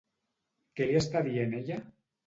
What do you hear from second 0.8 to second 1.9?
li està dient ella?